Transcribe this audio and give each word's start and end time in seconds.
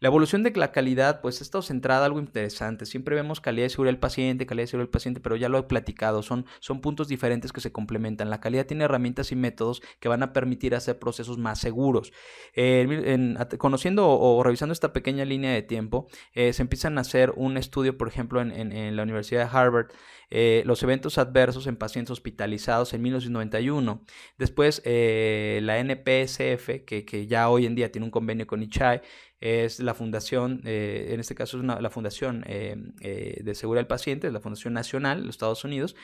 La 0.00 0.06
evolución 0.06 0.44
de 0.44 0.52
la 0.52 0.70
calidad, 0.70 1.20
pues 1.20 1.40
ha 1.40 1.42
estado 1.44 1.60
centrada 1.60 2.02
en 2.02 2.06
algo 2.06 2.20
interesante. 2.20 2.86
Siempre 2.86 3.16
vemos 3.16 3.40
calidad 3.40 3.66
y 3.66 3.70
seguridad 3.70 3.94
del 3.94 3.98
paciente, 3.98 4.46
calidad 4.46 4.64
y 4.64 4.66
seguridad 4.68 4.86
del 4.86 4.92
paciente, 4.92 5.20
pero 5.20 5.34
ya 5.34 5.48
lo 5.48 5.58
he 5.58 5.64
platicado, 5.64 6.22
son, 6.22 6.46
son 6.60 6.80
puntos 6.80 7.08
diferentes 7.08 7.52
que 7.52 7.60
se 7.60 7.72
complementan. 7.72 8.30
La 8.30 8.38
calidad 8.40 8.64
tiene 8.64 8.84
herramientas 8.84 9.32
y 9.32 9.36
métodos 9.36 9.82
que 9.98 10.08
van 10.08 10.22
a 10.22 10.32
permitir 10.32 10.76
hacer 10.76 11.00
procesos 11.00 11.36
más 11.38 11.58
seguros. 11.58 12.12
Eh, 12.54 13.36
conociendo 13.58 14.08
o, 14.08 14.40
revisando 14.44 14.72
esta 14.72 14.92
pequeña 14.92 15.24
línea 15.24 15.52
de 15.52 15.62
tiempo, 15.62 16.06
eh, 16.32 16.52
se 16.52 16.62
empiezan 16.62 16.96
a 16.98 17.00
hacer 17.00 17.32
un 17.34 17.56
estudio, 17.56 17.98
por 17.98 18.06
ejemplo, 18.06 18.40
en, 18.40 18.52
en, 18.52 18.94
la 18.94 19.02
Universidad 19.02 19.50
de 19.50 19.58
Harvard, 19.58 19.88
eh, 20.30 20.62
los 20.66 20.82
eventos 20.82 21.18
adversos 21.18 21.66
en 21.66 21.76
pacientes 21.76 22.10
hospitalizados 22.10 22.94
en 22.94 23.02
1991. 23.02 24.02
Después, 24.38 24.82
la 24.84 25.78
NPSF, 25.78 26.84
que, 26.86 27.04
que 27.06 27.26
ya 27.26 27.48
hoy 27.48 27.66
en 27.66 27.74
día 27.74 27.90
tiene 27.92 28.04
un 28.04 28.10
convenio 28.10 28.46
con 28.46 28.62
ICHAI, 28.62 29.02
es 29.40 29.78
la 29.78 29.94
fundación, 29.94 30.62
eh, 30.64 31.10
en 31.10 31.20
este 31.20 31.34
caso 31.34 31.58
es 31.58 31.64
la 31.64 31.90
fundación 31.90 32.44
eh, 32.46 32.76
eh, 33.00 33.40
de 33.42 33.54
seguridad 33.54 33.80
del 33.80 33.86
paciente, 33.86 34.30
la 34.32 34.40
Fundación 34.40 34.74
Nacional 34.74 35.20
de 35.20 35.26
los 35.26 35.36
Estados 35.36 35.64
Unidos, 35.64 35.94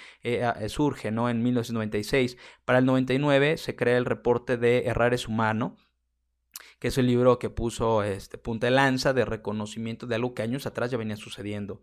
surge 0.68 1.10
¿no? 1.10 1.28
en 1.28 1.42
1996. 1.42 2.36
Para 2.64 2.78
el 2.78 2.86
99 2.86 3.56
se 3.56 3.74
crea 3.74 3.98
el 3.98 4.04
reporte 4.04 4.56
de 4.56 4.84
Errares 4.86 5.26
Humano, 5.26 5.76
que 6.78 6.88
es 6.88 6.98
el 6.98 7.06
libro 7.06 7.38
que 7.38 7.50
puso 7.50 8.02
este, 8.02 8.38
punta 8.38 8.66
de 8.66 8.72
lanza 8.72 9.12
de 9.12 9.24
reconocimiento 9.24 10.06
de 10.06 10.14
algo 10.14 10.34
que 10.34 10.42
años 10.42 10.66
atrás 10.66 10.90
ya 10.90 10.98
venía 10.98 11.16
sucediendo. 11.16 11.82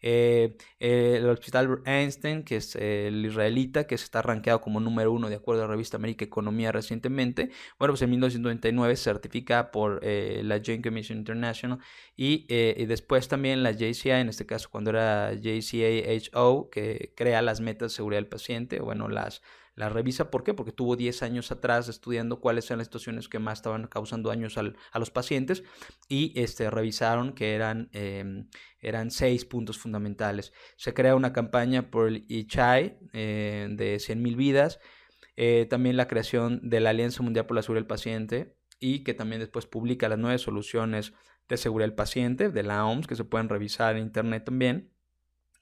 Eh, 0.00 0.56
eh, 0.78 1.16
el 1.18 1.28
Hospital 1.28 1.82
Einstein, 1.84 2.44
que 2.44 2.56
es 2.56 2.76
el 2.76 3.24
israelita, 3.26 3.86
que 3.86 3.98
se 3.98 4.04
está 4.04 4.22
rankeado 4.22 4.60
como 4.60 4.78
número 4.80 5.10
uno 5.12 5.28
de 5.28 5.36
acuerdo 5.36 5.62
a 5.62 5.66
la 5.66 5.72
revista 5.72 5.96
América 5.96 6.24
Economía 6.24 6.70
recientemente. 6.70 7.50
Bueno, 7.78 7.92
pues 7.92 8.02
en 8.02 8.10
1999 8.10 8.96
se 8.96 9.04
certifica 9.04 9.70
por 9.70 10.00
eh, 10.02 10.42
la 10.44 10.60
Joint 10.64 10.84
Commission 10.84 11.18
International 11.18 11.78
y, 12.16 12.46
y, 12.48 12.86
después 12.86 13.28
también 13.28 13.62
la 13.62 13.72
JCI, 13.72 14.10
en 14.10 14.28
este 14.28 14.46
caso 14.46 14.68
cuando 14.70 14.90
era 14.90 15.34
JCAHO, 15.34 16.70
que 16.70 17.12
crea 17.16 17.42
las 17.42 17.60
metas 17.60 17.92
de 17.92 17.96
seguridad 17.96 18.18
del 18.18 18.28
paciente, 18.28 18.80
bueno, 18.80 19.08
las 19.08 19.42
la 19.78 19.88
revisa. 19.88 20.30
¿Por 20.30 20.42
qué? 20.42 20.54
Porque 20.54 20.72
tuvo 20.72 20.96
10 20.96 21.22
años 21.22 21.50
atrás 21.52 21.88
estudiando 21.88 22.40
cuáles 22.40 22.66
eran 22.66 22.78
las 22.78 22.88
situaciones 22.88 23.28
que 23.28 23.38
más 23.38 23.58
estaban 23.58 23.86
causando 23.86 24.28
daños 24.28 24.58
a 24.58 24.98
los 24.98 25.10
pacientes 25.10 25.62
y 26.08 26.38
este, 26.38 26.68
revisaron 26.68 27.32
que 27.32 27.54
eran, 27.54 27.88
em, 27.92 28.48
eran 28.80 29.10
seis 29.10 29.44
puntos 29.44 29.78
fundamentales. 29.78 30.52
Se 30.76 30.92
crea 30.94 31.14
una 31.14 31.32
campaña 31.32 31.90
por 31.90 32.08
el 32.08 32.24
ICHAI 32.28 32.98
eh, 33.12 33.68
de 33.70 33.98
100.000 34.00 34.36
vidas, 34.36 34.80
eh, 35.36 35.66
también 35.70 35.96
la 35.96 36.08
creación 36.08 36.60
de 36.68 36.80
la 36.80 36.90
Alianza 36.90 37.22
Mundial 37.22 37.46
por 37.46 37.54
la 37.54 37.62
Seguridad 37.62 37.82
del 37.82 37.86
Paciente 37.86 38.56
y 38.80 39.04
que 39.04 39.14
también 39.14 39.40
después 39.40 39.66
publica 39.66 40.08
las 40.08 40.18
nueve 40.18 40.38
soluciones 40.38 41.12
de 41.48 41.56
seguridad 41.56 41.88
del 41.88 41.94
paciente 41.94 42.50
de 42.50 42.62
la 42.62 42.84
OMS 42.84 43.06
que 43.06 43.16
se 43.16 43.24
pueden 43.24 43.48
revisar 43.48 43.96
en 43.96 44.02
internet 44.02 44.44
también 44.44 44.92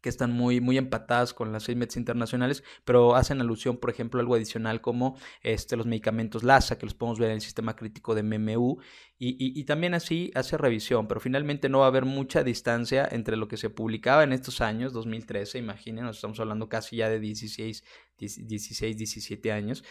que 0.00 0.08
están 0.08 0.33
muy, 0.33 0.61
muy 0.61 0.78
empatadas 0.78 1.34
con 1.34 1.52
las 1.52 1.64
seis 1.64 1.77
metas 1.77 1.97
internacionales, 1.97 2.62
pero 2.84 3.16
hacen 3.16 3.41
alusión, 3.41 3.77
por 3.78 3.91
ejemplo, 3.91 4.20
a 4.20 4.22
algo 4.22 4.34
adicional 4.34 4.80
como 4.80 5.16
este, 5.42 5.77
los 5.77 5.86
medicamentos 5.86 6.42
LASA, 6.42 6.78
que 6.78 6.86
los 6.86 6.94
podemos 6.94 7.19
ver 7.19 7.30
en 7.30 7.36
el 7.36 7.41
sistema 7.41 7.77
crítico 7.77 8.14
de 8.14 8.22
MMU, 8.22 8.78
y, 9.19 9.64
también 9.64 9.94
así 9.94 10.30
hace 10.34 10.58
revisión, 10.58 11.08
pero 11.08 11.20
finalmente 11.20 11.70
no 11.70 11.78
va 11.78 11.86
a 11.86 11.89
haber 11.89 12.05
mucha 12.05 12.44
distancia 12.44 13.08
entre 13.11 13.39
lo 13.39 13.48
que 13.48 13.56
se 13.56 13.70
publicaba 13.70 14.22
en 14.24 14.34
estos 14.34 14.61
años, 14.61 14.92
2013, 14.92 15.58
imaginen, 15.58 16.05
nos 16.05 16.17
estamos 16.17 16.39
hablando 16.39 16.69
casi 16.69 16.97
ya 16.97 17.08
de 17.08 17.19
16, 17.19 17.83
16 18.19 18.97
17 18.97 19.53
años, 19.53 19.84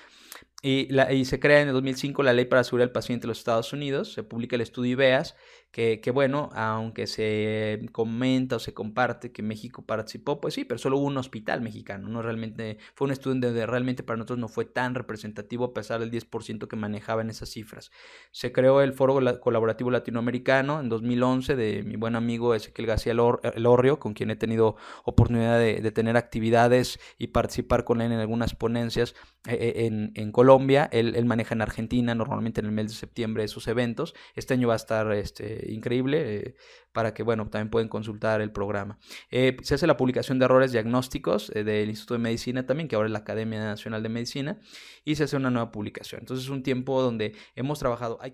y, 0.61 0.87
la, 0.91 1.13
y 1.13 1.25
se 1.25 1.39
crea 1.39 1.61
en 1.61 1.67
el 1.67 1.73
2005 1.75 2.23
la 2.23 2.33
Ley 2.33 2.45
para 2.45 2.61
la 2.61 2.63
Seguridad 2.63 2.87
del 2.87 2.93
Paciente 2.93 3.23
de 3.23 3.27
los 3.27 3.37
Estados 3.37 3.71
Unidos, 3.71 4.13
se 4.13 4.23
publica 4.23 4.55
el 4.55 4.61
estudio 4.61 4.93
IBEAS, 4.93 5.35
que, 5.75 6.11
bueno, 6.13 6.49
aunque 6.53 7.05
se 7.05 7.85
comenta 7.91 8.55
o 8.55 8.59
se 8.59 8.73
comparte 8.73 9.33
que 9.33 9.43
México 9.43 9.85
participó, 9.85 10.39
pues 10.39 10.53
sí, 10.53 10.63
pero 10.63 10.77
solo 10.77 10.97
hubo 10.97 11.05
un 11.07 11.17
hospital 11.17 11.59
mexicano, 11.59 12.07
no 12.07 12.21
realmente, 12.21 12.77
fue 12.93 13.07
un 13.07 13.11
estudio 13.11 13.41
donde 13.41 13.65
realmente 13.65 14.01
para 14.01 14.15
nosotros 14.15 14.39
no 14.39 14.47
fue 14.47 14.63
tan 14.63 14.95
representativo 14.95 15.65
a 15.65 15.73
pesar 15.73 15.99
del 15.99 16.11
10% 16.11 16.69
que 16.69 16.75
manejaba 16.77 17.23
en 17.23 17.29
esas 17.29 17.49
cifras. 17.49 17.91
Se 18.31 18.53
creó 18.53 18.81
el 18.81 18.93
Foro 18.93 19.19
Colaborativo 19.41 19.91
Latinoamericano 19.91 20.79
en 20.79 20.87
2011 20.87 21.57
de 21.57 21.83
mi 21.83 21.97
buen 21.97 22.15
amigo 22.15 22.55
Ezequiel 22.55 22.87
García 22.87 23.11
Elorrio, 23.11 23.99
con 23.99 24.13
quien 24.13 24.31
he 24.31 24.37
tenido 24.37 24.77
oportunidad 25.03 25.59
de, 25.59 25.91
tener 25.91 26.15
actividades 26.15 26.99
y 27.17 27.27
participar 27.27 27.83
con 27.83 27.99
él 27.99 28.13
en 28.15 28.21
algunas 28.21 28.55
ponencias 28.55 29.15
eh, 29.47 29.73
eh, 29.87 30.11
en, 30.13 30.31
Colombia. 30.31 30.89
Él, 30.91 31.23
maneja 31.25 31.53
en 31.53 31.61
Argentina 31.61 32.15
normalmente 32.15 32.61
en 32.61 32.67
el 32.67 32.71
mes 32.71 32.87
de 32.87 32.93
septiembre 32.93 33.43
esos 33.43 33.67
eventos. 33.67 34.15
Este 34.35 34.53
año 34.53 34.67
va 34.67 34.73
a 34.73 34.77
estar 34.77 35.11
este, 35.13 35.71
increíble 35.71 36.37
eh, 36.37 36.55
para 36.91 37.13
que, 37.13 37.23
bueno, 37.23 37.49
también 37.49 37.69
pueden 37.69 37.89
consultar 37.89 38.41
el 38.41 38.51
programa. 38.51 38.97
Se 39.29 39.75
hace 39.75 39.85
la 39.85 39.97
publicación 39.97 40.39
de 40.39 40.45
errores 40.45 40.71
diagnósticos 40.71 41.51
del 41.53 41.89
Instituto 41.89 42.15
de 42.15 42.19
Medicina 42.19 42.65
también, 42.65 42.87
que 42.87 42.95
ahora 42.95 43.07
es 43.07 43.11
la 43.11 43.19
Academia 43.19 43.59
Nacional 43.59 44.01
de 44.01 44.09
Medicina, 44.09 44.59
y 45.03 45.15
se 45.15 45.25
hace 45.25 45.35
una 45.35 45.51
nueva 45.51 45.71
publicación. 45.71 46.21
Entonces 46.21 46.45
es 46.45 46.49
un 46.49 46.63
tiempo 46.63 47.01
donde 47.01 47.35
hemos 47.55 47.79
trabajado, 47.79 48.17
hay 48.21 48.33